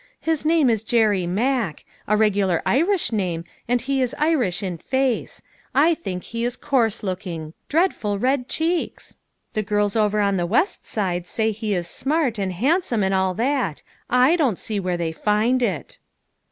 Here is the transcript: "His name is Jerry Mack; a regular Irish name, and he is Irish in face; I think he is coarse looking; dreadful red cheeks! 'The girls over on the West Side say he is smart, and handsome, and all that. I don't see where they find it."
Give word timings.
"His 0.29 0.43
name 0.43 0.67
is 0.67 0.81
Jerry 0.81 1.27
Mack; 1.27 1.85
a 2.07 2.17
regular 2.17 2.63
Irish 2.65 3.11
name, 3.11 3.43
and 3.67 3.79
he 3.81 4.01
is 4.01 4.15
Irish 4.17 4.63
in 4.63 4.79
face; 4.79 5.43
I 5.75 5.93
think 5.93 6.23
he 6.23 6.43
is 6.43 6.55
coarse 6.55 7.03
looking; 7.03 7.53
dreadful 7.69 8.17
red 8.17 8.49
cheeks! 8.49 9.17
'The 9.53 9.61
girls 9.61 9.95
over 9.95 10.19
on 10.19 10.37
the 10.37 10.47
West 10.47 10.87
Side 10.87 11.27
say 11.27 11.51
he 11.51 11.75
is 11.75 11.87
smart, 11.87 12.39
and 12.39 12.51
handsome, 12.53 13.03
and 13.03 13.13
all 13.13 13.35
that. 13.35 13.83
I 14.09 14.35
don't 14.35 14.57
see 14.57 14.79
where 14.79 14.97
they 14.97 15.11
find 15.11 15.61
it." 15.61 15.99